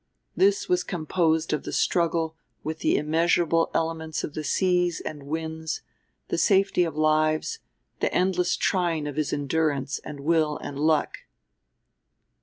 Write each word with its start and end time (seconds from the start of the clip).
This 0.35 0.67
was 0.67 0.83
composed 0.83 1.53
of 1.53 1.61
the 1.61 1.71
struggle 1.71 2.35
with 2.63 2.79
the 2.79 2.97
immeasurable 2.97 3.69
elements 3.71 4.23
of 4.23 4.33
the 4.33 4.43
seas 4.43 4.99
and 4.99 5.27
winds, 5.27 5.83
the 6.29 6.39
safety 6.39 6.83
of 6.85 6.97
lives, 6.97 7.59
the 7.99 8.11
endless 8.11 8.57
trying 8.57 9.05
of 9.07 9.15
his 9.15 9.31
endurance 9.31 9.99
and 10.03 10.21
will 10.21 10.57
and 10.57 10.79
luck. 10.79 11.19